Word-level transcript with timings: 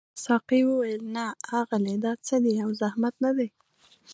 ساقي 0.23 0.61
وویل 0.65 1.01
نه 1.15 1.25
اغلې 1.59 1.95
دا 2.03 2.13
څه 2.27 2.35
دي 2.43 2.53
او 2.63 2.69
زحمت 2.81 3.15
نه 3.25 3.31
دی. 3.37 3.49